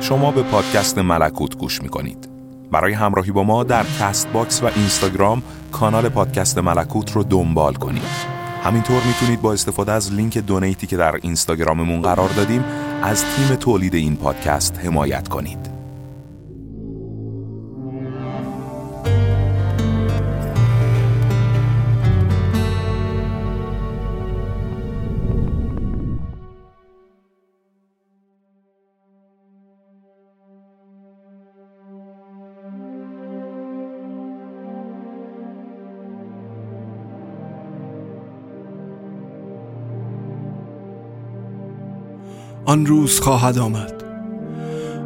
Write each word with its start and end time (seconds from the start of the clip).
شما 0.00 0.30
به 0.30 0.42
پادکست 0.42 0.98
ملکوت 0.98 1.56
گوش 1.56 1.82
می‌کنید. 1.82 2.28
برای 2.72 2.92
همراهی 2.92 3.30
با 3.30 3.42
ما 3.42 3.64
در 3.64 3.84
Castbox 4.00 4.62
و 4.62 4.66
اینستاگرام 4.76 5.42
کانال 5.72 6.08
پادکست 6.08 6.58
ملکوت 6.58 7.12
رو 7.12 7.24
دنبال 7.24 7.74
کنید. 7.74 8.02
همینطور 8.64 9.02
می‌تونید 9.06 9.42
با 9.42 9.52
استفاده 9.52 9.92
از 9.92 10.12
لینک 10.12 10.38
donate 10.38 10.79
ی 10.79 10.86
که 10.86 10.96
در 10.96 11.16
اینستاگراممون 11.22 12.02
قرار 12.02 12.28
دادیم 12.28 12.64
از 13.02 13.24
تیم 13.24 13.56
تولید 13.56 13.94
این 13.94 14.16
پادکست 14.16 14.78
حمایت 14.78 15.28
کنید. 15.28 15.69
آن 42.70 42.86
روز 42.86 43.20
خواهد 43.20 43.58
آمد. 43.58 43.92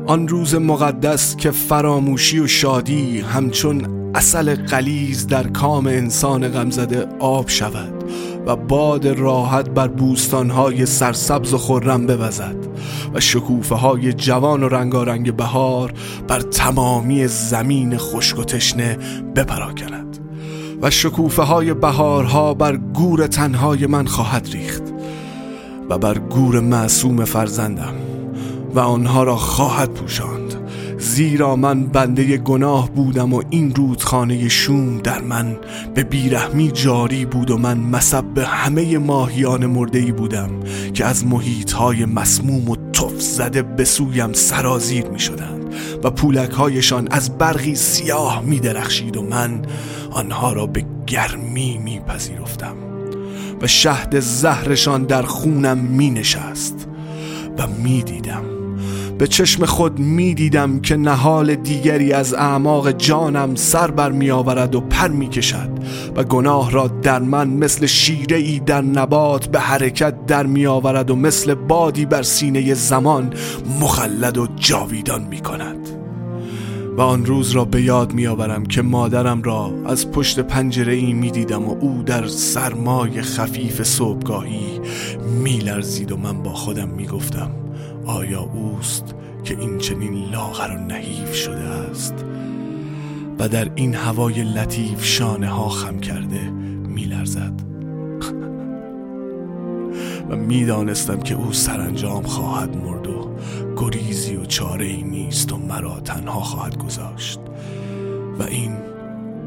آن 0.07 0.29
روز 0.29 0.55
مقدس 0.55 1.37
که 1.37 1.51
فراموشی 1.51 2.39
و 2.39 2.47
شادی 2.47 3.21
همچون 3.21 3.87
اصل 4.15 4.55
قلیز 4.55 5.27
در 5.27 5.47
کام 5.47 5.87
انسان 5.87 6.49
غمزده 6.49 7.07
آب 7.19 7.49
شود 7.49 8.05
و 8.47 8.57
باد 8.57 9.07
راحت 9.07 9.71
بر 9.71 9.89
بوستانهای 9.89 10.87
سرسبز 10.87 11.55
و 11.55 11.59
خرم 11.59 12.07
بوزد 12.07 12.57
و 13.15 13.21
شکوفه 13.21 13.75
های 13.75 14.13
جوان 14.13 14.63
و 14.63 14.69
رنگارنگ 14.69 15.37
بهار 15.37 15.93
بر 16.29 16.41
تمامی 16.41 17.27
زمین 17.27 17.99
خشک 17.99 18.39
و 18.39 18.45
تشنه 18.45 18.99
بپراکند 19.37 20.19
و 20.83 20.91
شکوفه 20.91 21.43
های 21.43 21.75
بهارها 21.75 22.55
بر 22.55 22.77
گور 22.77 23.27
تنهای 23.27 23.87
من 23.87 24.07
خواهد 24.07 24.49
ریخت. 24.53 24.94
و 25.91 25.99
بر 25.99 26.19
گور 26.19 26.61
معصوم 26.61 27.25
فرزندم 27.25 27.95
و 28.75 28.81
آنها 28.81 29.23
را 29.23 29.37
خواهد 29.37 29.91
پوشاند. 29.91 30.55
زیرا 30.99 31.57
من 31.57 31.87
بنده 31.87 32.37
گناه 32.37 32.91
بودم 32.91 33.35
و 33.35 33.43
این 33.51 33.75
رودخانه 33.75 34.49
شوم 34.49 34.99
در 34.99 35.21
من 35.21 35.57
به 35.95 36.05
بیرحمی 36.05 36.71
جاری 36.71 37.25
بود 37.25 37.51
و 37.51 37.59
من 37.59 37.79
مصب 37.79 38.39
همه 38.39 38.99
ماهیان 38.99 39.67
مردهی 39.67 40.13
بودم 40.13 40.51
که 40.95 41.05
از 41.05 41.27
محیطهای 41.27 42.05
مسموم 42.05 42.71
و 42.71 42.77
تف 42.93 43.21
زده 43.21 43.63
به 43.63 43.85
سویم 43.85 44.33
سرازیر 44.33 45.07
می 45.09 45.21
شدند 45.21 45.75
و 46.05 46.11
پولک 46.11 46.51
هایشان 46.51 47.09
از 47.11 47.39
برقی 47.39 47.75
سیاه 47.75 48.43
می 48.43 48.61
درخشید 48.61 49.17
و 49.17 49.23
من 49.23 49.63
آنها 50.11 50.53
را 50.53 50.67
به 50.67 50.85
گرمی 51.07 51.79
می 51.79 52.01
پذیرفتم 52.01 52.94
و 53.65 53.67
شهد 53.67 54.21
زهرشان 54.21 55.05
در 55.05 55.23
خونم 55.23 55.79
می 55.79 56.11
نشست 56.11 56.89
و 57.59 57.67
می 57.67 58.03
دیدم 58.03 58.43
به 59.19 59.27
چشم 59.27 59.65
خود 59.65 59.99
می 59.99 60.35
دیدم 60.35 60.81
که 60.81 60.97
نهال 60.97 61.55
دیگری 61.55 62.13
از 62.13 62.35
اعماق 62.35 62.91
جانم 62.91 63.55
سر 63.55 63.91
بر 63.91 64.13
می 64.13 64.31
آورد 64.31 64.75
و 64.75 64.81
پر 64.81 65.09
می 65.09 65.29
کشد 65.29 65.71
و 66.17 66.25
گناه 66.25 66.71
را 66.71 66.87
در 66.87 67.19
من 67.19 67.49
مثل 67.49 67.87
شیره 67.87 68.37
ای 68.37 68.59
در 68.59 68.83
نبات 68.83 69.47
به 69.47 69.61
حرکت 69.61 70.27
در 70.27 70.47
می 70.47 70.67
آورد 70.67 71.11
و 71.11 71.17
مثل 71.17 71.55
بادی 71.55 72.07
بر 72.07 72.23
سینه 72.23 72.75
زمان 72.75 73.35
مخلد 73.81 74.39
و 74.39 74.47
جاویدان 74.57 75.23
می 75.23 75.41
کند 75.41 76.04
و 76.97 77.01
آن 77.01 77.27
روز 77.27 77.51
را 77.51 77.65
به 77.65 77.83
یاد 77.83 78.13
می 78.13 78.27
آورم 78.27 78.67
که 78.67 78.83
مادرم 78.83 79.43
را 79.43 79.73
از 79.87 80.11
پشت 80.11 80.41
پنجره 80.41 80.93
ای 80.93 81.13
می 81.13 81.31
دیدم 81.31 81.65
و 81.65 81.77
او 81.81 82.03
در 82.07 82.27
سرمای 82.27 83.23
خفیف 83.23 83.83
صبحگاهی 83.83 84.81
می 85.43 85.59
لرزید 85.59 86.13
و 86.13 86.17
من 86.17 86.43
با 86.43 86.53
خودم 86.53 86.89
می 86.89 87.07
گفتم 87.07 87.51
آیا 88.07 88.41
اوست 88.41 89.15
که 89.45 89.59
این 89.61 89.79
چنین 89.79 90.31
لاغر 90.33 90.71
و 90.71 90.79
نحیف 90.79 91.35
شده 91.35 91.61
است؟ 91.61 92.25
و 93.39 93.49
در 93.49 93.71
این 93.75 93.95
هوای 93.95 94.43
لطیف 94.43 95.05
شانه 95.05 95.49
ها 95.49 95.69
خم 95.69 95.99
کرده 95.99 96.51
می 96.89 97.05
لرزد 97.05 97.74
و 100.31 100.37
می‌دانستم 100.37 101.21
که 101.21 101.35
او 101.35 101.53
سرانجام 101.53 102.23
خواهد 102.23 102.77
مرد 102.77 103.07
و 103.07 103.31
گریزی 103.77 104.37
و 104.37 104.45
چاره 104.45 104.87
ای 104.87 105.03
نیست 105.03 105.53
و 105.53 105.57
مرا 105.57 106.01
تنها 106.01 106.41
خواهد 106.41 106.79
گذاشت. 106.79 107.41
و 108.39 108.43
این 108.43 108.73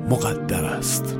مقدر 0.10 0.66
است. 0.66 1.16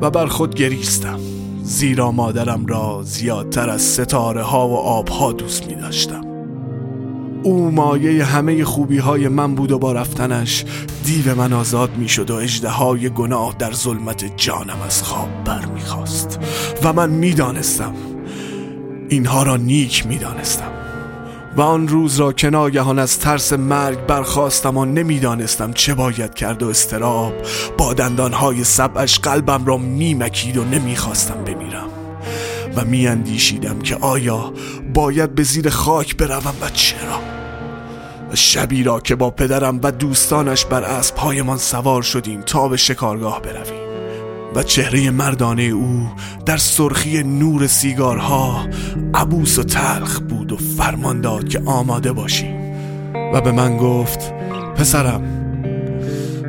و 0.00 0.10
بر 0.10 0.26
خود 0.26 0.54
گریستم. 0.54 1.18
زیرا 1.62 2.10
مادرم 2.10 2.66
را 2.66 3.00
زیادتر 3.02 3.70
از 3.70 3.82
ستاره 3.82 4.42
ها 4.42 4.68
و 4.68 4.76
آبها 4.76 5.32
دوست 5.32 5.66
می 5.66 5.74
داشتم 5.74 6.35
او 7.46 7.70
مایه 7.70 8.24
همه 8.24 8.64
خوبی 8.64 8.98
های 8.98 9.28
من 9.28 9.54
بود 9.54 9.72
و 9.72 9.78
با 9.78 9.92
رفتنش 9.92 10.64
دیو 11.04 11.34
من 11.34 11.52
آزاد 11.52 11.96
می 11.96 12.08
شد 12.08 12.30
و 12.30 12.34
اجده 12.34 12.68
های 12.68 13.08
گناه 13.08 13.54
در 13.58 13.72
ظلمت 13.72 14.36
جانم 14.36 14.82
از 14.86 15.02
خواب 15.02 15.28
بر 15.44 15.64
می 15.64 15.80
خواست 15.80 16.38
و 16.82 16.92
من 16.92 17.10
می 17.10 17.34
دانستم 17.34 17.94
اینها 19.08 19.42
را 19.42 19.56
نیک 19.56 20.06
می 20.06 20.18
دانستم 20.18 20.70
و 21.56 21.60
آن 21.60 21.88
روز 21.88 22.20
را 22.20 22.32
که 22.32 22.50
ناگهان 22.50 22.98
از 22.98 23.18
ترس 23.18 23.52
مرگ 23.52 24.06
برخواستم 24.06 24.76
و 24.76 24.84
نمی‌دانستم 24.84 25.72
چه 25.72 25.94
باید 25.94 26.34
کرد 26.34 26.62
و 26.62 26.68
استراب 26.68 27.32
با 27.78 27.94
دندانهای 27.94 28.64
سبعش 28.64 29.18
قلبم 29.18 29.64
را 29.64 29.76
میمکید 29.76 30.56
و 30.56 30.64
نمی‌خواستم 30.64 31.44
بمیرم 31.44 31.88
و 32.76 32.84
میاندیشیدم 32.84 33.78
که 33.78 33.96
آیا 33.96 34.52
باید 34.94 35.34
به 35.34 35.42
زیر 35.42 35.70
خاک 35.70 36.16
بروم 36.16 36.54
و 36.60 36.70
چرا؟ 36.70 37.35
شبی 38.34 38.82
را 38.82 39.00
که 39.00 39.14
با 39.14 39.30
پدرم 39.30 39.80
و 39.82 39.92
دوستانش 39.92 40.64
بر 40.64 40.82
اسبهایمان 40.82 41.58
سوار 41.58 42.02
شدیم 42.02 42.40
تا 42.40 42.68
به 42.68 42.76
شکارگاه 42.76 43.42
برویم. 43.42 43.86
و 44.54 44.62
چهره 44.62 45.10
مردانه 45.10 45.62
او 45.62 46.08
در 46.46 46.56
سرخی 46.56 47.22
نور 47.22 47.66
سیگارها 47.66 48.66
عبوس 49.14 49.58
و 49.58 49.62
تلخ 49.62 50.20
بود 50.20 50.52
و 50.52 50.56
فرمان 50.56 51.20
داد 51.20 51.48
که 51.48 51.62
آماده 51.66 52.12
باشیم. 52.12 52.56
و 53.34 53.40
به 53.40 53.52
من 53.52 53.76
گفت 53.76 54.32
پسرم 54.76 55.22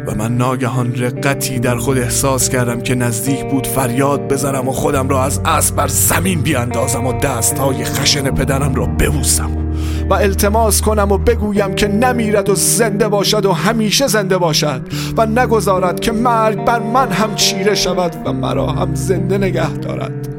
و 0.08 0.16
من 0.16 0.38
ناگهان 0.38 0.96
رقتی 0.96 1.60
در 1.60 1.78
خود 1.78 1.98
احساس 1.98 2.50
کردم 2.50 2.82
که 2.82 2.96
نزدیک 2.96 3.50
بود 3.52 3.68
فریاد 3.68 4.34
بزنم 4.34 4.68
و 4.68 4.72
خودم 4.72 5.10
را 5.10 5.24
از 5.24 5.42
اسب 5.46 5.76
بر 5.76 5.88
زمین 5.88 6.42
بیاندازم 6.42 7.08
و 7.08 7.14
دستهای 7.14 7.86
خشن 7.86 8.32
پدرم 8.32 8.76
را 8.76 8.86
ببوسم. 8.86 9.67
و 10.09 10.13
التماس 10.13 10.81
کنم 10.81 11.12
و 11.12 11.18
بگویم 11.18 11.75
که 11.75 11.88
نمیرد 11.88 12.50
و 12.50 12.56
زنده 12.56 13.07
باشد 13.07 13.45
و 13.45 13.51
همیشه 13.51 14.07
زنده 14.07 14.38
باشد 14.38 14.81
و 15.18 15.25
نگذارد 15.25 16.00
که 16.00 16.12
مرگ 16.12 16.66
بر 16.66 16.79
من 16.79 17.12
هم 17.12 17.35
چیره 17.35 17.75
شود 17.75 18.16
و 18.25 18.34
مرا 18.34 18.68
هم 18.68 18.95
زنده 18.95 19.38
نگه 19.38 19.73
دارد. 19.73 20.29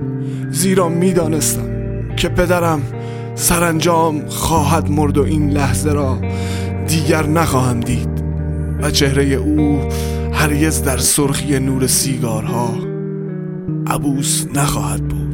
زیرا 0.50 0.88
می‌دانستم 0.88 1.68
که 2.16 2.28
پدرم 2.28 2.82
سرانجام 3.34 4.28
خواهد 4.28 4.90
مرد 4.90 5.18
و 5.18 5.22
این 5.22 5.50
لحظه 5.50 5.92
را 5.92 6.18
دیگر 6.88 7.26
نخواهم 7.26 7.80
دید 7.80 8.24
و 8.82 8.90
چهره 8.90 9.24
او 9.24 9.80
هرگز 10.32 10.82
در 10.82 10.98
سرخی 10.98 11.58
نور 11.58 11.86
سیگارها 11.86 12.74
عبوس 13.86 14.46
نخواهد 14.54 15.08
بود. 15.08 15.27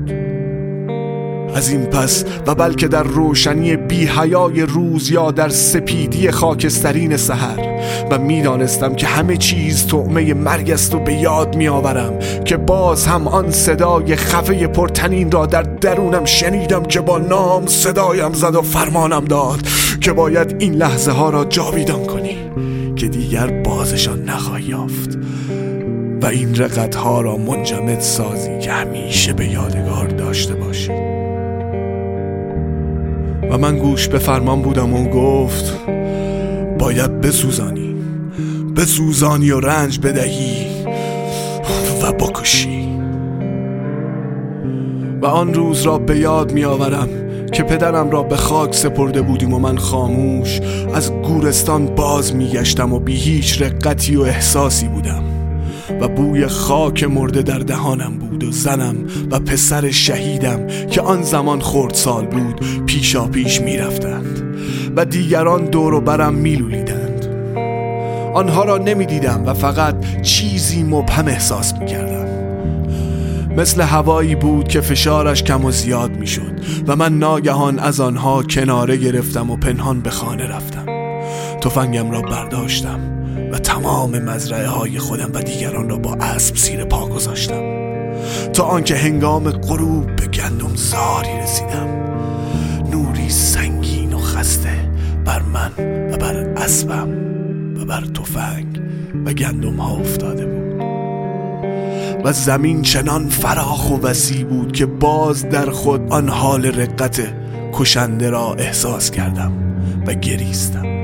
از 1.54 1.70
این 1.70 1.87
پس 1.87 2.25
و 2.47 2.54
بلکه 2.54 2.88
در 2.88 3.03
روشنی 3.03 3.76
بی 3.76 4.06
حیای 4.06 4.62
روز 4.62 5.10
یا 5.10 5.31
در 5.31 5.49
سپیدی 5.49 6.31
خاکسترین 6.31 7.17
سحر 7.17 7.58
و 8.11 8.19
می‌دانستم 8.19 8.94
که 8.94 9.06
همه 9.06 9.37
چیز 9.37 9.87
تعمه 9.87 10.34
مرگ 10.34 10.70
است 10.70 10.94
و 10.94 10.99
به 10.99 11.14
یاد 11.14 11.56
میآورم 11.56 12.19
که 12.44 12.56
باز 12.56 13.06
هم 13.06 13.28
آن 13.28 13.50
صدای 13.50 14.17
خفه 14.17 14.67
پرتنین 14.67 15.31
را 15.31 15.46
در 15.46 15.62
درونم 15.62 16.25
شنیدم 16.25 16.82
که 16.82 17.00
با 17.00 17.19
نام 17.19 17.67
صدایم 17.67 18.32
زد 18.32 18.55
و 18.55 18.62
فرمانم 18.62 19.25
داد 19.25 19.61
که 20.00 20.12
باید 20.12 20.56
این 20.58 20.75
لحظه 20.75 21.12
ها 21.12 21.31
را 21.31 21.44
جاویدان 21.44 22.06
کنی 22.06 22.37
که 22.96 23.08
دیگر 23.08 23.46
بازشان 23.46 24.23
نخواهی 24.23 24.64
یافت 24.64 25.19
و 26.23 26.26
این 26.26 26.55
رقت 26.56 26.94
ها 26.94 27.20
را 27.20 27.37
منجمد 27.37 28.00
سازی 28.00 28.58
که 28.58 28.73
همیشه 28.73 29.32
به 29.32 29.49
یادگار 29.49 30.06
داشته 30.06 30.55
باشی. 30.55 31.03
من 33.56 33.78
گوش 33.78 34.08
به 34.08 34.18
فرمان 34.18 34.62
بودم 34.62 34.94
و 34.94 35.08
گفت 35.08 35.74
باید 36.78 37.20
بسوزانی 37.20 37.94
بسوزانی 38.76 39.50
و 39.50 39.60
رنج 39.60 39.98
بدهی 39.98 40.66
و 42.02 42.12
بکشی. 42.12 42.88
و 45.22 45.26
آن 45.26 45.54
روز 45.54 45.82
را 45.82 45.98
به 45.98 46.18
یاد 46.18 46.52
می 46.52 46.64
آورم 46.64 47.08
که 47.52 47.62
پدرم 47.62 48.10
را 48.10 48.22
به 48.22 48.36
خاک 48.36 48.74
سپرده 48.74 49.22
بودیم 49.22 49.54
و 49.54 49.58
من 49.58 49.78
خاموش 49.78 50.60
از 50.94 51.12
گورستان 51.12 51.86
باز 51.86 52.34
میگشتم 52.34 52.92
و 52.92 52.98
بی 52.98 53.16
هیچ 53.16 53.62
رقتی 53.62 54.16
و 54.16 54.22
احساسی 54.22 54.88
بودم. 54.88 55.33
و 56.00 56.08
بوی 56.08 56.46
خاک 56.46 57.04
مرده 57.04 57.42
در 57.42 57.58
دهانم 57.58 58.19
بود 58.19 58.44
و 58.44 58.50
زنم 58.50 58.96
و 59.31 59.38
پسر 59.38 59.90
شهیدم 59.90 60.66
که 60.66 61.00
آن 61.00 61.22
زمان 61.22 61.60
خورد 61.60 61.94
سال 61.94 62.26
بود 62.26 62.84
پیشا 62.86 63.26
پیش 63.26 63.60
می‌رفتند 63.60 64.42
و 64.96 65.04
دیگران 65.04 65.64
دور 65.64 65.94
و 65.94 66.00
برم 66.00 66.34
میلولیدند. 66.34 67.26
آنها 68.34 68.64
را 68.64 68.78
نمی‌دیدم 68.78 69.42
و 69.46 69.54
فقط 69.54 70.22
چیزی 70.22 70.82
مبهم 70.82 71.28
احساس 71.28 71.75
می‌کردم. 71.75 72.25
مثل 73.56 73.82
هوایی 73.82 74.34
بود 74.34 74.69
که 74.69 74.80
فشارش 74.80 75.42
کم 75.42 75.64
و 75.64 75.70
زیاد 75.70 76.16
می‌شد 76.16 76.52
و 76.87 76.96
من 76.96 77.19
ناگهان 77.19 77.78
از 77.78 78.00
آنها 78.00 78.42
کناره 78.42 78.96
گرفتم 78.96 79.50
و 79.50 79.56
پنهان 79.56 80.00
به 80.00 80.10
خانه 80.10 80.46
رفتم. 80.46 80.87
تفنگم 81.60 82.10
را 82.10 82.22
برداشتم. 82.22 83.13
و 83.54 83.58
تمام 83.58 84.18
مزرعه 84.18 84.66
های 84.66 84.98
خودم 84.98 85.30
و 85.34 85.42
دیگران 85.42 85.88
را 85.88 85.96
با 85.96 86.14
اسب 86.14 86.56
سیر 86.56 86.84
پا 86.84 87.08
گذاشتم. 87.08 87.62
تا 88.52 88.64
آنکه 88.64 88.96
هنگام 88.96 89.50
غروب 89.50 90.16
به 90.16 90.26
گندم 90.26 90.74
زاری 90.74 91.38
رسیدم. 91.42 91.88
نوری 92.90 93.28
سنگین 93.28 94.12
و 94.12 94.18
خسته 94.18 94.90
بر 95.24 95.42
من 95.42 95.70
و 96.12 96.16
بر 96.16 96.34
اسبم 96.36 97.08
و 97.80 97.84
بر 97.84 98.04
تفنگ 98.04 98.80
و 99.24 99.32
گندم 99.32 99.76
ها 99.76 99.96
افتاده 99.96 100.46
بود. 100.46 100.82
و 102.24 102.32
زمین 102.32 102.82
چنان 102.82 103.28
فراخ 103.28 103.90
و 103.90 104.06
وسیع 104.06 104.44
بود 104.44 104.72
که 104.72 104.86
باز 104.86 105.48
در 105.48 105.70
خود 105.70 106.12
آن 106.12 106.28
حال 106.28 106.66
رقت 106.66 107.20
کشنده 107.72 108.30
را 108.30 108.54
احساس 108.54 109.10
کردم 109.10 109.52
و 110.06 110.14
گریستم. 110.14 111.03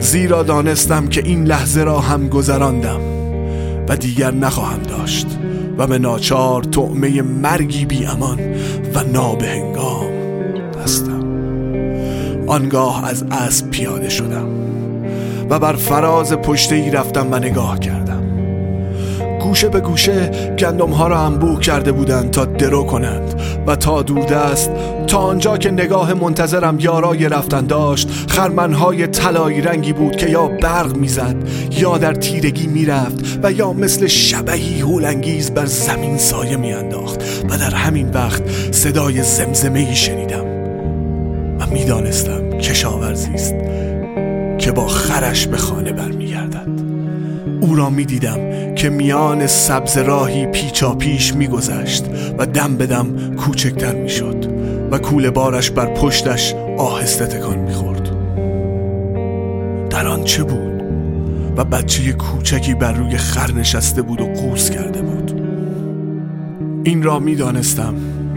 زیرا 0.00 0.42
دانستم 0.42 1.06
که 1.06 1.22
این 1.24 1.44
لحظه 1.44 1.82
را 1.82 2.00
هم 2.00 2.28
گذراندم 2.28 3.00
و 3.88 3.96
دیگر 3.96 4.30
نخواهم 4.30 4.82
داشت 4.82 5.26
و 5.78 5.86
به 5.86 5.98
ناچار 5.98 6.62
طعمه 6.62 7.22
مرگی 7.22 7.84
بی 7.84 8.06
امان 8.06 8.40
و 8.94 9.02
نابهنگام 9.12 10.10
هستم. 10.84 11.24
آنگاه 12.46 13.08
از 13.08 13.24
اسب 13.30 13.70
پیاده 13.70 14.08
شدم 14.08 14.48
و 15.50 15.58
بر 15.58 15.72
فراز 15.72 16.32
پشته 16.32 16.74
ای 16.74 16.90
رفتم 16.90 17.28
و 17.32 17.38
نگاه 17.38 17.78
کردم. 17.78 18.07
گوشه 19.48 19.68
به 19.68 19.80
گوشه 19.80 20.30
گندم 20.58 20.90
ها 20.90 21.08
را 21.08 21.18
انبوه 21.18 21.60
کرده 21.60 21.92
بودند 21.92 22.30
تا 22.30 22.44
درو 22.44 22.84
کنند 22.84 23.40
و 23.66 23.76
تا 23.76 24.02
دوردست 24.02 24.70
تا 25.06 25.18
آنجا 25.18 25.56
که 25.56 25.70
نگاه 25.70 26.14
منتظرم 26.14 26.80
یارای 26.80 27.28
رفتن 27.28 27.66
داشت 27.66 28.08
خرمنهای 28.28 29.06
طلایی 29.06 29.60
رنگی 29.60 29.92
بود 29.92 30.16
که 30.16 30.30
یا 30.30 30.48
برق 30.48 30.96
می‌زد 30.96 31.36
یا 31.70 31.98
در 31.98 32.14
تیرگی 32.14 32.66
می‌رفت 32.66 33.38
و 33.42 33.52
یا 33.52 33.72
مثل 33.72 34.06
شبهی 34.06 34.80
هولانگیز 34.80 35.50
بر 35.50 35.66
زمین 35.66 36.18
سایه 36.18 36.56
میانداخت 36.56 37.22
و 37.50 37.58
در 37.58 37.74
همین 37.74 38.10
وقت 38.10 38.42
صدای 38.70 39.22
زمزمه 39.22 39.94
شنیدم 39.94 40.44
و 41.60 41.66
می‌دانستم 41.72 42.58
کشاورزی 42.58 43.34
است 43.34 43.54
که 44.58 44.72
با 44.72 44.86
خرش 44.86 45.46
به 45.46 45.56
خانه 45.56 45.92
برمیگردد. 45.92 46.68
او 47.60 47.74
را 47.74 47.90
می‌دیدم 47.90 48.47
که 48.78 48.90
میان 48.90 49.46
سبز 49.46 49.98
راهی 49.98 50.46
پیچا 50.46 50.94
پیش 50.94 51.34
میگذشت 51.34 52.04
و 52.38 52.46
دم 52.46 52.76
به 52.76 52.86
دم 52.86 53.36
کوچکتر 53.36 53.94
می‌شد 53.94 54.44
و 54.90 54.98
کوله 54.98 55.30
بارش 55.30 55.70
بر 55.70 55.94
پشتش 55.94 56.54
آهسته 56.78 57.26
تکان 57.26 57.58
می‌خورد. 57.58 58.10
در 59.90 60.06
آن 60.06 60.24
چه 60.24 60.42
بود؟ 60.42 60.82
و 61.56 61.64
بچه 61.64 62.12
کوچکی 62.12 62.74
بر 62.74 62.92
روی 62.92 63.16
خر 63.16 63.52
نشسته 63.52 64.02
بود 64.02 64.20
و 64.20 64.26
قوس 64.26 64.70
کرده 64.70 65.02
بود. 65.02 65.42
این 66.84 67.02
را 67.02 67.18
می‌دانستم. 67.18 67.94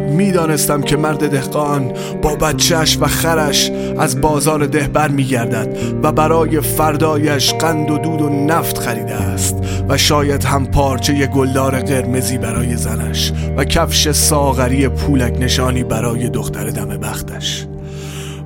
می‌دانستم 0.09 0.81
که 0.81 0.97
مرد 0.97 1.29
دهقان 1.29 1.93
با 2.21 2.35
بچهش 2.35 2.97
و 3.01 3.07
خرش 3.07 3.71
از 3.99 4.21
بازار 4.21 4.65
ده 4.65 4.87
بر 4.87 5.07
میگردد 5.07 5.77
و 6.03 6.11
برای 6.11 6.61
فردایش 6.61 7.53
قند 7.53 7.91
و 7.91 7.97
دود 7.97 8.21
و 8.21 8.29
نفت 8.29 8.77
خریده 8.77 9.15
است 9.15 9.55
و 9.89 9.97
شاید 9.97 10.43
هم 10.43 10.65
پارچه 10.65 11.27
گلدار 11.27 11.79
قرمزی 11.79 12.37
برای 12.37 12.75
زنش 12.75 13.33
و 13.57 13.63
کفش 13.63 14.11
ساغری 14.11 14.87
پولک 14.87 15.37
نشانی 15.39 15.83
برای 15.83 16.29
دختر 16.29 16.69
دم 16.69 16.97
بختش. 16.97 17.67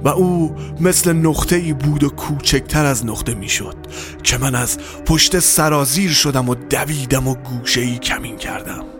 و 0.03 0.07
او 0.07 0.55
مثل 0.79 1.13
نقطه 1.13 1.55
ای 1.55 1.73
بود 1.73 2.03
و 2.03 2.09
کوچکتر 2.09 2.85
از 2.85 3.05
نقطه 3.05 3.33
می‌شد 3.33 3.75
که 4.23 4.37
من 4.37 4.55
از 4.55 4.77
پشت 5.05 5.39
سرازیر 5.39 6.11
شدم 6.11 6.49
و 6.49 6.55
دویدم 6.55 7.27
و 7.27 7.35
گوشه 7.35 7.81
ای 7.81 7.97
کمین 7.97 8.37
کردم. 8.37 8.94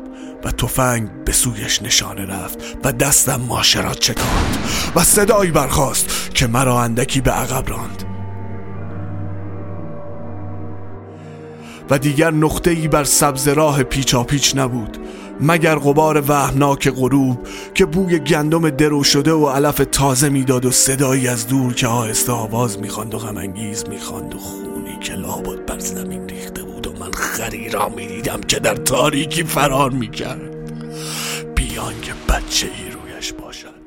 و 0.46 0.52
تفنگ 0.52 1.10
به 1.26 1.32
سویش 1.32 1.82
نشانه 1.82 2.26
رفت 2.26 2.60
و 2.84 2.92
دستم 2.92 3.42
ماشه 3.48 3.82
را 3.82 3.94
چکاند 3.94 4.58
و 4.96 5.04
صدایی 5.04 5.52
برخاست 5.52 6.32
که 6.34 6.48
مرا 6.48 6.82
اندکی 6.82 7.22
به 7.22 7.32
عقب 7.32 7.70
راند. 7.70 8.04
و 11.90 12.00
دیگر 12.00 12.32
نقطه 12.32 12.72
ای 12.72 12.88
بر 12.88 13.04
سبز 13.04 13.48
راه 13.48 13.84
پیچا 13.84 14.24
پیچ 14.24 14.56
نبود 14.56 14.98
مگر 15.42 15.76
غبار 15.76 16.24
وهمناک 16.28 16.90
غروب 16.90 17.48
که 17.74 17.86
بوی 17.86 18.20
گندم 18.20 18.70
درو 18.70 19.04
شده 19.04 19.32
و 19.32 19.50
علف 19.50 19.82
تازه 19.92 20.30
می‌داد 20.30 20.66
و 20.66 20.72
صدایی 20.72 21.28
از 21.28 21.48
دور 21.48 21.74
که 21.74 21.88
آهسته 21.88 22.32
آواز 22.32 22.80
می‌خواند 22.80 23.14
و 23.14 23.18
غم‌انگیز 23.18 23.84
می‌خواند 23.90 24.36
و 24.36 24.38
خونی 24.38 25.00
که 25.02 25.14
لابد 25.14 25.66
بر 25.66 25.80
زمین 25.80 26.30
ریخته 26.30 26.65
بود 27.36 27.40
و 27.40 27.44
من 27.44 27.50
خری 27.50 27.70
را 27.70 27.90
می‌دیدم 27.90 28.42
که 28.42 28.60
در 28.60 28.76
تاریکی 28.76 29.44
فرار 29.44 29.92
می‌کرد. 29.92 30.56
بیان 31.56 32.02
که 32.02 32.14
بچه 32.30 32.68
ای 32.68 32.92
رویش 32.92 33.34
باشد. 33.34 33.86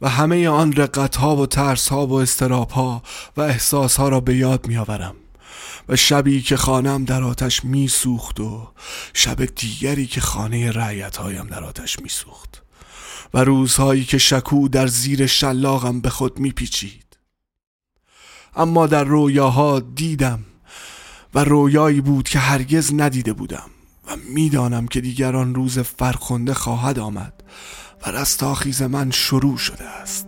و 0.00 0.08
همه 0.08 0.48
آن 0.48 0.72
رقت 0.72 1.16
ها 1.16 1.36
و 1.36 1.46
ترس 1.46 1.88
ها 1.88 2.06
و 2.06 2.12
استراب 2.12 2.70
ها 2.70 3.02
و 3.36 3.40
احساس 3.40 3.96
ها 3.96 4.08
را 4.08 4.20
به 4.20 4.36
یاد 4.36 4.66
می 4.66 4.76
آورم 4.76 5.14
و 5.88 5.96
شبی 5.96 6.42
که 6.42 6.56
خانم 6.56 7.04
در 7.04 7.22
آتش 7.22 7.64
می 7.64 7.88
سوخت 7.88 8.40
و 8.40 8.68
شب 9.14 9.44
دیگری 9.44 10.06
که 10.06 10.20
خانه 10.20 10.70
رعیت 10.70 11.16
هایم 11.16 11.46
در 11.46 11.64
آتش 11.64 12.00
می 12.00 12.08
سوخت 12.08 12.62
و 13.34 13.44
روزهایی 13.44 14.04
که 14.04 14.18
شکو 14.18 14.68
در 14.68 14.86
زیر 14.86 15.26
شلاقم 15.26 16.00
به 16.00 16.10
خود 16.10 16.38
می 16.38 16.50
پیچید 16.50 17.11
اما 18.56 18.86
در 18.86 19.04
رویاها 19.04 19.80
دیدم 19.80 20.38
و 21.34 21.44
رویایی 21.44 22.00
بود 22.00 22.28
که 22.28 22.38
هرگز 22.38 22.94
ندیده 22.94 23.32
بودم 23.32 23.70
و 24.06 24.10
می‌دانم 24.34 24.86
که 24.86 25.00
دیگران 25.00 25.54
روز 25.54 25.78
فرخنده 25.78 26.54
خواهد 26.54 26.98
آمد 26.98 27.32
و 28.06 28.10
رستاخیز 28.10 28.82
من 28.82 29.10
شروع 29.10 29.56
شده 29.56 29.84
است 29.84 30.26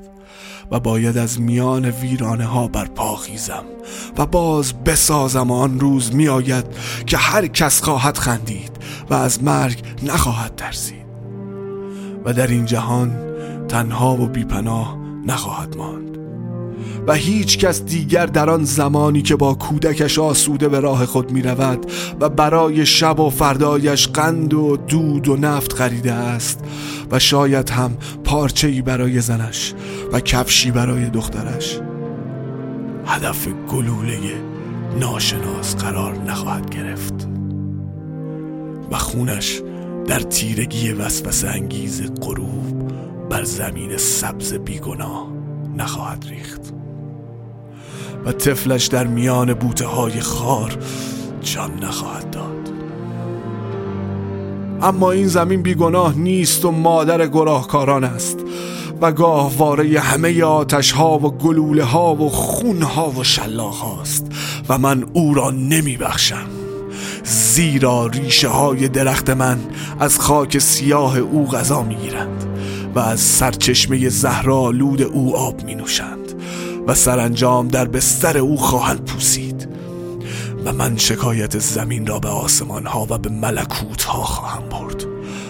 و 0.70 0.80
باید 0.80 1.18
از 1.18 1.40
میان 1.40 1.84
ویرانه 1.84 2.44
ها 2.44 2.68
بر 2.68 2.84
پا 2.84 3.16
خیزم 3.16 3.64
و 4.16 4.26
باز 4.26 4.84
بسازم 4.84 5.50
آن 5.50 5.80
روز 5.80 6.14
می 6.14 6.28
آید 6.28 6.64
که 7.06 7.16
هر 7.16 7.46
کس 7.46 7.82
خواهد 7.82 8.18
خندید 8.18 8.72
و 9.10 9.14
از 9.14 9.42
مرگ 9.42 9.82
نخواهد 10.02 10.56
ترسید 10.56 11.04
و 12.24 12.32
در 12.32 12.46
این 12.46 12.66
جهان 12.66 13.18
تنها 13.68 14.16
و 14.16 14.26
بیپناه 14.26 14.98
نخواهد 15.26 15.76
ماند. 15.76 16.23
و 17.06 17.12
هیچ 17.12 17.58
کس 17.58 17.82
دیگر 17.82 18.26
در 18.26 18.50
آن 18.50 18.64
زمانی 18.64 19.22
که 19.22 19.36
با 19.36 19.54
کودکش 19.54 20.18
آسوده 20.18 20.68
به 20.68 20.80
راه 20.80 21.06
خود 21.06 21.32
می 21.32 21.42
رود 21.42 21.86
و 22.20 22.28
برای 22.28 22.86
شب 22.86 23.20
و 23.20 23.30
فردایش 23.30 24.08
قند 24.08 24.54
و 24.54 24.76
دود 24.76 25.28
و 25.28 25.36
نفت 25.36 25.72
خریده 25.72 26.12
است 26.12 26.60
و 27.10 27.18
شاید 27.18 27.70
هم 27.70 27.96
پارچه‌ای 28.24 28.82
برای 28.82 29.20
زنش 29.20 29.74
و 30.12 30.20
کفشی 30.20 30.70
برای 30.70 31.10
دخترش. 31.10 31.80
هدف 33.06 33.48
گلوله 33.68 34.18
ناشناس 35.00 35.76
قرار 35.76 36.18
نخواهد 36.18 36.70
گرفت 36.70 37.28
و 38.90 38.96
خونش 38.96 39.62
در 40.06 40.20
تیرگی 40.20 40.92
وسوسه 40.92 41.48
انگیز 41.48 42.02
غروب 42.22 42.92
بر 43.30 43.44
زمین 43.44 43.96
سبز 43.96 44.54
بیگناه 44.54 45.28
نخواهد 45.76 46.26
ریخت. 46.28 46.83
و 48.26 48.32
طفلش 48.32 48.86
در 48.86 49.06
میان 49.06 49.54
بوته 49.54 49.86
های 49.86 50.20
خار 50.20 50.76
جان 51.42 51.70
نخواهد 51.82 52.30
داد. 52.30 52.54
اما 54.82 55.10
این 55.10 55.26
زمین 55.26 55.62
بیگناه 55.62 56.18
نیست 56.18 56.64
و 56.64 56.70
مادر 56.70 57.26
گناهکاران 57.26 58.04
است 58.04 58.38
و 59.00 59.12
گاهواره 59.12 60.00
همه 60.00 60.42
آتش 60.44 60.92
ها 60.92 61.18
و 61.18 61.30
گلوله 61.30 61.84
ها 61.84 62.14
و 62.14 62.28
خون 62.28 62.82
ها 62.82 63.10
و 63.10 63.24
شلاق 63.24 63.74
هاست 63.74 64.26
و 64.68 64.78
من 64.78 65.04
او 65.12 65.34
را 65.34 65.50
نمی 65.50 65.96
بخشم 65.96 66.46
زیرا 67.24 68.06
ریشه 68.06 68.48
های 68.48 68.88
درخت 68.88 69.30
من 69.30 69.58
از 70.00 70.18
خاک 70.18 70.58
سیاه 70.58 71.18
او 71.18 71.48
غذا 71.48 71.82
می‌گیرند 71.82 72.44
و 72.94 72.98
از 72.98 73.20
سرچشمه 73.20 74.08
زهرالود 74.08 75.02
او 75.02 75.36
آب 75.36 75.64
می 75.64 75.74
نوشند 75.74 76.23
و 76.86 76.94
سرانجام 76.94 77.68
در 77.68 77.84
بستر 77.84 78.38
او 78.38 78.56
خواهند 78.56 79.04
پوسید 79.04 79.68
و 80.64 80.72
من 80.72 80.96
شکایت 80.96 81.58
زمین 81.58 82.06
را 82.06 82.18
به 82.18 82.28
آسمان 82.28 82.86
ها 82.86 83.06
و 83.10 83.18
به 83.18 83.30
ملکوت 83.30 84.02
ها 84.02 84.22
خواهم 84.22 84.68
برد. 84.68 85.04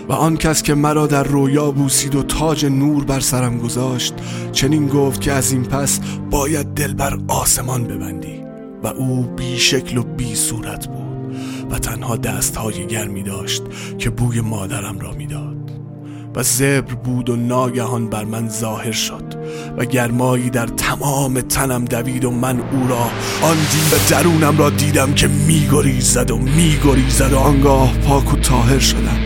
و 0.09 0.13
آن 0.13 0.37
کس 0.37 0.63
که 0.63 0.75
مرا 0.75 1.07
در 1.07 1.23
رویا 1.23 1.71
بوسید 1.71 2.15
و 2.15 2.23
تاج 2.23 2.67
نور 2.67 3.05
بر 3.05 3.21
سرم 3.21 3.59
گذاشت 3.59 4.15
چنین 4.53 4.89
گفت 4.89 5.21
که 5.21 5.33
از 5.33 5.53
این 5.53 5.65
پس 5.65 6.01
باید 6.31 6.67
دل 6.67 6.95
بر 6.95 7.19
آسمان 7.29 7.85
ببندی. 7.85 8.41
و 8.83 8.87
او 8.87 9.23
بی 9.23 9.59
شکل 9.59 9.99
و 9.99 10.03
بی 10.03 10.35
صورت 10.35 10.87
بود 10.87 11.37
و 11.71 11.79
تنها 11.79 12.17
دست 12.17 12.57
های 12.57 12.87
گرمی 12.87 13.23
داشت 13.23 13.63
که 13.99 14.11
بوی 14.11 14.41
مادرم 14.41 14.99
را 14.99 15.13
می‌داد. 15.13 15.64
و 16.37 16.43
زبر 16.43 16.95
بود 16.95 17.31
و 17.31 17.37
ناگهان 17.37 18.09
بر 18.11 18.25
من 18.25 18.49
ظاهر 18.49 18.93
شد 18.93 19.35
و 19.79 19.85
گرمایی 19.85 20.51
در 20.51 20.67
تمام 20.67 21.41
تنم 21.41 21.85
دوید 21.85 22.25
و 22.25 22.31
من 22.31 22.61
او 22.61 22.89
را 22.89 23.11
آن 23.43 23.57
دیو 23.57 23.99
درونم 24.11 24.59
را 24.59 24.71
دیدم 24.71 25.13
که 25.13 25.29
میگریزد 25.29 26.31
و 26.31 26.39
میگریزد 26.39 27.33
و 27.33 27.39
آنگاه 27.39 27.99
پاک 27.99 28.35
و 28.35 28.37
تاهر 28.37 28.79
شدم 28.79 29.19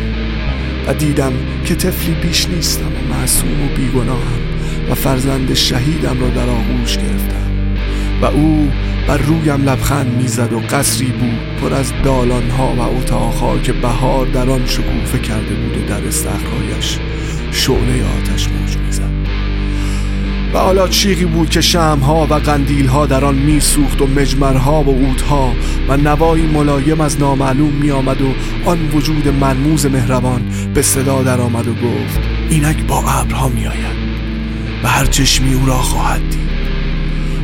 و 0.89 0.95
دیدم 0.95 1.33
که 1.65 1.75
طفلی 1.75 2.15
بیش 2.15 2.49
نیستم 2.49 2.87
و 2.87 3.15
معصوم 3.15 3.65
و 3.65 3.77
بیگناهم 3.77 4.41
و 4.91 4.95
فرزند 4.95 5.55
شهیدم 5.55 6.21
را 6.21 6.29
در 6.29 6.51
آغوش 6.51 6.97
گرفتم 6.97 7.49
و 8.23 8.25
او 8.25 8.71
بر 9.09 9.17
رویم 9.17 9.69
لبخند 9.69 10.23
می‌زد 10.23 10.53
و 10.53 10.59
قصری 10.59 11.07
بود 11.07 11.61
پر 11.61 11.75
از 11.75 11.93
دالانها 12.05 12.75
و 12.75 12.81
اتاقها 12.81 13.59
که 13.59 13.73
بهار 13.73 14.27
در 14.27 14.51
آن 14.51 14.67
شکوفه 14.67 15.19
کرده 15.19 15.55
بود 15.55 15.77
و 15.77 15.89
در 15.89 16.07
استخرهایش 16.07 16.99
شعله 17.51 18.05
آتش 18.19 18.49
موج 18.49 18.77
می‌زد. 18.77 19.11
و 20.55 20.59
حالا 20.59 20.89
چیقی 20.89 21.25
بود 21.25 21.51
که 21.51 21.61
شمها 21.61 22.27
و 22.31 22.35
قندیلها 22.35 23.07
در 23.07 23.25
آن 23.25 23.35
میسوخت 23.35 24.03
و 24.03 24.07
مجمرها 24.07 24.83
و 24.83 24.89
اودها 24.89 25.53
و 25.89 25.97
نوایی 25.97 26.47
ملایم 26.47 27.01
از 27.01 27.21
نامعلوم 27.21 27.73
میآمد 27.73 28.23
و 28.23 28.35
آن 28.65 28.79
وجود 28.95 29.29
مرموز 29.29 29.87
مهربان 29.87 30.43
به 30.75 30.83
صدا 30.83 31.23
در 31.23 31.41
آمد 31.41 31.69
و 31.69 31.75
گفت 31.75 32.21
اینک 32.51 32.87
با 32.87 33.03
ابرها 33.11 33.49
میآید 33.49 33.99
و 34.85 34.89
هر 34.89 35.07
چشمی 35.07 35.55
او 35.55 35.67
را 35.67 35.79
خواهد 35.79 36.31
دید. 36.31 36.38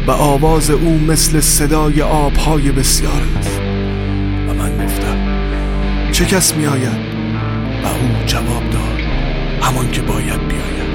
و 0.07 0.11
آواز 0.11 0.71
او 0.71 0.99
مثل 0.99 1.41
صدای 1.41 2.03
آبهای 2.03 2.73
بسیار 2.73 3.23
است. 3.39 3.61
و 4.49 4.55
من 4.55 4.87
گفتم 4.87 5.17
چه 6.13 6.25
کس 6.25 6.55
می 6.55 6.67
آید؟ 6.67 7.15
و 7.85 7.87
او 7.87 8.25
جواب 8.27 8.71
داد 8.71 9.01
همان 9.61 9.91
که 9.91 10.03
باید 10.03 10.49
بیاید. 10.49 10.95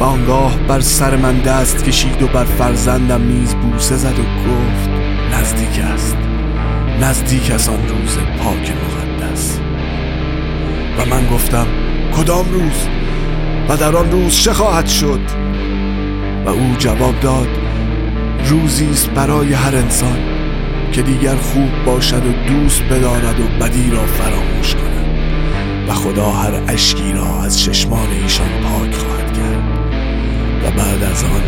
و 0.00 0.04
آنگاه 0.04 0.58
بر 0.68 0.80
سر 0.80 1.16
من 1.16 1.38
دست 1.38 1.84
کشید 1.84 2.22
و 2.22 2.26
بر 2.26 2.44
فرزندم 2.44 3.22
نیز 3.22 3.54
بوسه 3.54 3.96
زد 3.96 4.18
و 4.18 4.22
گفت 4.22 4.88
نزدیک 5.32 5.84
است. 5.94 6.16
نزدیک 7.00 7.50
از 7.50 7.68
آن 7.68 7.88
روز 7.88 8.18
پاک 8.38 8.72
مقدس. 8.72 9.60
و 10.98 11.04
من 11.04 11.26
گفتم 11.26 11.66
کدام 12.16 12.50
روز؟ 12.50 12.88
و 13.68 13.76
در 13.76 13.96
آن 13.96 14.10
روز 14.10 14.36
چه 14.36 14.52
خواهد 14.52 14.86
شد؟ 14.86 15.20
و 16.46 16.48
او 16.48 16.74
جواب 16.78 17.20
داد 17.20 17.48
روزی 18.44 18.90
است 18.90 19.10
برای 19.10 19.52
هر 19.52 19.76
انسان 19.76 20.18
که 20.92 21.02
دیگر 21.02 21.36
خوب 21.36 21.84
باشد 21.86 22.26
و 22.26 22.32
دوست 22.32 22.82
بدارد 22.82 23.40
و 23.40 23.64
بدی 23.64 23.90
را 23.90 24.06
فراموش 24.06 24.74
کند. 24.74 25.18
و 25.88 25.92
خدا 25.92 26.30
هر 26.30 26.60
اشکی 26.68 27.12
را 27.12 27.42
از 27.42 27.60
چشمان 27.60 28.08
ایشان 28.22 28.48
پاک 28.48 28.94
خواهد 28.94 29.32
کرد. 29.32 29.62
و 30.64 30.70
بعد 30.70 31.02
از 31.02 31.24
آن 31.24 31.42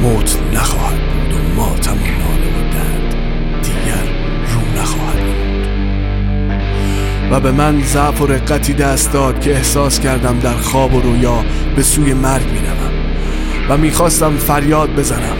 موت 0.00 0.38
نخواهد 0.54 1.00
بود 1.00 1.32
و 1.32 1.54
ماتم 1.56 1.92
و 1.92 2.06
ناله 2.06 2.46
و 2.46 2.72
درد 2.72 3.16
دیگر 3.62 4.04
رو 4.54 4.80
نخواهد 4.80 5.24
بود. 5.24 5.68
و 7.32 7.40
به 7.40 7.52
من 7.52 7.82
ضعف 7.82 8.20
و 8.20 8.26
رقتی 8.26 8.72
دست 8.72 9.12
داد 9.12 9.40
که 9.40 9.50
احساس 9.50 10.00
کردم 10.00 10.38
در 10.38 10.56
خواب 10.56 10.94
و 10.94 11.00
رویا 11.00 11.44
به 11.76 11.82
سوی 11.82 12.14
مرگ 12.14 12.46
می 12.52 12.60
و 13.68 13.76
می‌خواستم 13.76 14.36
فریاد 14.36 14.94
بزنم. 14.94 15.36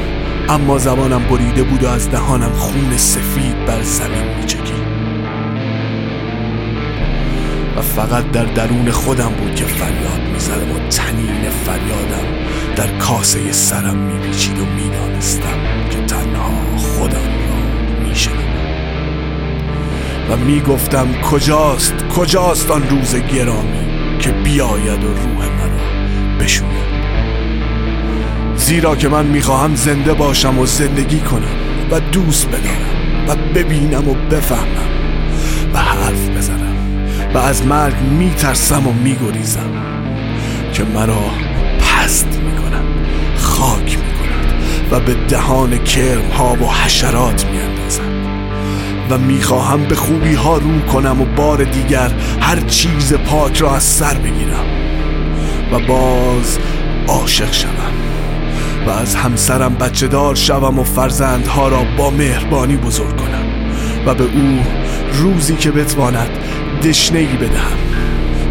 اما 0.48 0.78
زبانم 0.78 1.24
بریده 1.24 1.62
بود 1.62 1.84
و 1.84 1.88
از 1.88 2.10
دهانم 2.10 2.52
خون 2.52 2.96
سفید 2.96 3.66
بر 3.66 3.82
زمین 3.82 4.36
میچکید. 4.40 4.84
و 7.76 7.80
فقط 7.80 8.30
در 8.30 8.44
درون 8.44 8.90
خودم 8.90 9.32
بود 9.38 9.54
که 9.54 9.64
فریاد 9.64 10.20
می‌زدم 10.32 10.70
و 10.72 10.88
تنین 10.88 11.50
فریادم 11.50 12.26
در 12.76 12.98
کاسه 12.98 13.52
سرم 13.52 13.96
میپیچید 13.96 14.58
و 14.58 14.64
می‌دانستم 14.64 15.88
که 15.90 15.98
تنها 15.98 16.76
خودم 16.76 17.14
را 17.14 18.08
میشنم 18.08 18.54
و 20.30 20.36
می‌گفتم 20.36 21.06
کجاست؟ 21.30 21.94
کجاست 22.16 22.70
آن 22.70 22.88
روز 22.88 23.16
گرامی 23.16 24.18
که 24.20 24.30
بیاید 24.30 25.04
و 25.04 25.08
روح 25.08 25.48
مرا 25.48 26.04
بشوید؟ 26.40 26.93
زیرا 28.56 28.96
که 28.96 29.08
من 29.08 29.26
می‌خواهم 29.26 29.74
زنده 29.74 30.14
باشم 30.14 30.58
و 30.58 30.66
زندگی 30.66 31.20
کنم 31.20 31.54
و 31.90 32.00
دوست 32.00 32.48
بدارم 32.48 33.28
و 33.28 33.36
ببینم 33.54 34.08
و 34.08 34.14
بفهمم 34.14 34.90
و 35.74 35.78
حرف 35.78 36.28
بزنم 36.28 36.76
و 37.34 37.38
از 37.38 37.66
مرگ 37.66 37.94
میترسم 38.18 38.86
و 38.86 38.92
میگریزم 38.92 39.70
که 40.72 40.84
مرا 40.84 41.30
پست 41.78 42.26
می‌کنم 42.26 42.84
خاک 43.36 43.98
می‌کند 43.98 44.54
و 44.90 45.00
به 45.00 45.14
دهان 45.28 45.78
کرم 45.78 46.30
ها 46.30 46.52
و 46.52 46.72
حشرات 46.72 47.46
میاندازم 47.46 48.14
و 49.10 49.18
می‌خواهم 49.18 49.84
به 49.84 49.94
خوبی 49.94 50.34
ها 50.34 50.56
رو 50.56 50.80
کنم 50.80 51.22
و 51.22 51.24
بار 51.24 51.64
دیگر 51.64 52.10
هر 52.40 52.60
چیز 52.60 53.14
پاک 53.14 53.56
را 53.56 53.76
از 53.76 53.82
سر 53.82 54.14
بگیرم 54.14 54.66
و 55.72 55.78
باز 55.78 56.58
عاشق 57.08 57.52
شوم. 57.52 58.03
و 58.86 58.90
از 58.90 59.14
همسرم 59.14 59.74
بچه 59.74 60.06
دار 60.06 60.34
شوم 60.34 60.78
و 60.78 60.84
فرزندها 60.84 61.68
را 61.68 61.84
با 61.98 62.10
مهربانی 62.10 62.76
بزرگ 62.76 63.16
کنم 63.16 63.44
و 64.06 64.14
به 64.14 64.24
او 64.24 64.64
روزی 65.12 65.56
که 65.56 65.70
بتواند 65.70 66.28
دشنهی 66.82 67.36
بدهم. 67.36 67.78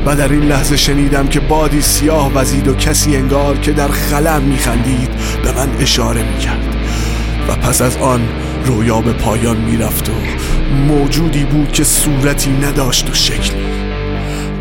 و 0.05 0.15
در 0.15 0.31
این 0.31 0.43
لحظه 0.43 0.77
شنیدم 0.77 1.27
که 1.27 1.39
بادی 1.39 1.81
سیاه 1.81 2.33
وزید 2.33 2.67
و 2.67 2.73
کسی 2.73 3.15
انگار 3.15 3.57
که 3.57 3.71
در 3.71 3.87
خلم 3.87 4.41
میخندید 4.41 5.09
به 5.43 5.51
من 5.51 5.69
اشاره 5.79 6.23
می‌کرد. 6.23 6.75
و 7.49 7.55
پس 7.55 7.81
از 7.81 7.97
آن 7.97 8.21
رویا 8.65 9.01
به 9.01 9.13
پایان 9.13 9.57
می‌رفت 9.57 10.09
و 10.09 10.13
موجودی 10.87 11.43
بود 11.43 11.71
که 11.71 11.83
صورتی 11.83 12.51
نداشت 12.51 13.09
و 13.09 13.13
شکلی. 13.13 13.63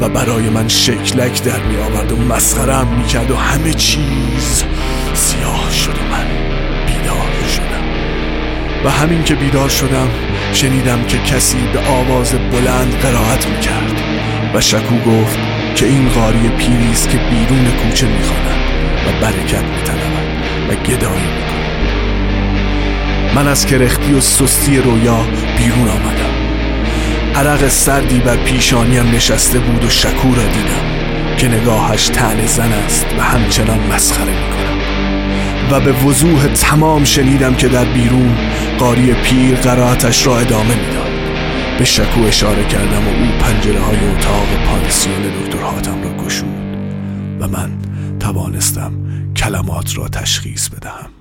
و 0.00 0.08
برای 0.08 0.50
من 0.50 0.68
شکلک 0.68 1.42
در 1.42 1.62
می 1.62 1.76
آورد 1.76 2.12
و 2.12 2.16
مسخرم 2.16 2.86
می 2.86 3.04
کرد 3.04 3.30
و 3.30 3.36
همه 3.36 3.74
چیز 3.74 4.64
و 8.84 8.90
همین 8.90 9.24
که 9.24 9.34
بیدار 9.34 9.68
شدم 9.68 10.08
شنیدم 10.52 11.04
که 11.04 11.18
کسی 11.18 11.58
به 11.72 11.80
آواز 11.80 12.32
بلند 12.32 12.98
قرائت 13.02 13.46
می 13.46 13.60
کرد 13.60 14.02
و 14.54 14.60
شکو 14.60 14.96
گفت 15.06 15.38
که 15.74 15.86
این 15.86 16.08
قاری 16.08 16.48
پیری 16.48 16.90
است 16.92 17.10
که 17.10 17.18
بیرون 17.18 17.70
کوچه 17.70 18.06
می‌خواند 18.06 18.60
و 19.06 19.20
برکت 19.22 19.64
میطلبد 19.64 20.26
و 20.68 20.74
گدایی 20.74 21.22
می‌کند. 21.22 21.52
من 23.34 23.48
از 23.48 23.66
کرختی 23.66 24.12
و 24.12 24.20
سستی 24.20 24.78
رویا 24.78 25.26
بیرون 25.58 25.88
آمدم. 25.88 26.32
عرق 27.34 27.68
سردی 27.68 28.18
بر 28.18 28.36
پیشانیم 28.36 29.10
نشسته 29.14 29.58
بود 29.58 29.84
و 29.84 29.90
شکو 29.90 30.34
را 30.34 30.42
دیدم 30.42 31.36
که 31.36 31.48
نگاهش 31.48 32.08
تن 32.08 32.46
زن 32.46 32.72
است 32.72 33.06
و 33.18 33.22
همچنان 33.22 33.80
مسخره 33.94 34.30
می‌کنم 34.30 34.71
و 35.72 35.80
به 35.80 35.92
وضوح 35.92 36.46
تمام 36.46 37.04
شنیدم 37.04 37.54
که 37.54 37.68
در 37.68 37.84
بیرون 37.84 38.36
قاری 38.78 39.14
پیر 39.14 39.54
قرائتش 39.54 40.26
را 40.26 40.38
ادامه 40.38 40.74
می‌داد. 40.74 41.12
به 41.78 41.84
شکو 41.84 42.20
اشاره 42.20 42.64
کردم 42.64 43.06
و 43.06 43.10
او 43.10 43.38
پنجره 43.40 43.80
های 43.80 43.96
اتاق 43.96 44.46
پانسیون 44.66 45.22
دکتر 45.22 45.58
حاتم 45.62 46.02
را 46.02 46.24
گشود 46.24 46.76
و 47.40 47.48
من 47.48 47.70
توانستم 48.20 48.92
کلمات 49.36 49.98
را 49.98 50.08
تشخیص 50.08 50.68
بدهم. 50.68 51.11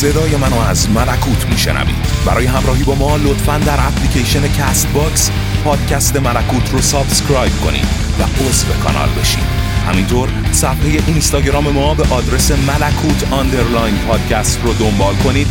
صدای 0.00 0.36
منو 0.36 0.58
از 0.58 0.90
ملکوت 0.90 1.46
میشنوید. 1.46 1.96
برای 2.26 2.46
همراهی 2.46 2.84
با 2.84 2.94
ما 2.94 3.16
لطفا 3.16 3.58
در 3.58 3.86
اپلیکیشن 3.86 4.48
Castbox 4.48 5.30
پادکست 5.64 6.16
ملکوت 6.16 6.72
رو 6.72 6.80
subscribe 6.80 7.52
کنید 7.64 7.86
و 8.20 8.22
عضو 8.22 8.66
کانال 8.84 9.08
بشید. 9.20 9.44
همینطور 9.88 10.28
صفحه 10.52 11.02
اینستاگرام 11.06 11.68
ما 11.68 11.94
به 11.94 12.14
آدرس 12.14 12.50
ملکوت 12.50 13.32
underline 13.32 13.98
پادکست 13.98 14.60
رو 14.64 14.74
دنبال 14.74 15.14
کنید 15.14 15.48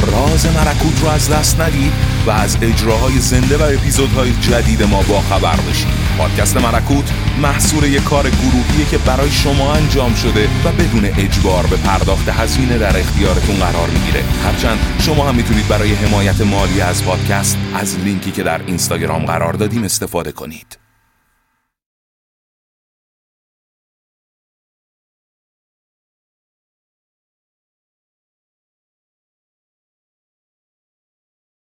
راز 0.00 0.46
ملکوت 0.46 1.00
رو 1.02 1.08
از 1.08 1.30
دست 1.30 1.60
ندید 1.60 1.92
و 2.26 2.30
از 2.30 2.56
اجراهای 2.62 3.18
زنده 3.18 3.56
و 3.56 3.62
اپیزودهای 3.62 4.32
جدید 4.32 4.82
ما 4.82 5.02
با 5.02 5.20
خبر 5.20 5.56
بشید. 5.56 5.88
پادکست 6.18 6.56
ملکوت 6.56 7.12
محصول 7.42 7.84
یک 7.84 8.04
کار 8.04 8.30
گروهیه 8.30 8.86
که 8.90 8.98
برای 8.98 9.30
شما 9.30 9.72
انجام 9.72 10.14
شده 10.14 10.48
و 10.64 10.72
بدون 10.72 11.04
اجبار 11.04 11.66
به 11.66 11.76
پرداخت 11.76 12.28
هزینه 12.28 12.78
در 12.78 12.98
اختیارتون 12.98 13.56
قرار 13.56 13.88
می‌گیره. 13.90 14.24
هرچند 14.44 14.78
شما 14.98 15.28
هم 15.28 15.34
می‌تونید 15.34 15.68
برای 15.68 15.94
حمایت 15.94 16.40
مالی 16.40 16.80
از 16.80 17.04
پادکست 17.04 17.58
از 17.74 17.98
لینکی 17.98 18.30
که 18.30 18.42
در 18.42 18.60
اینستاگرام 18.66 19.24
قرار 19.24 19.52
دادیم 19.52 19.84
استفاده 19.84 20.32
کنید. 20.32 20.81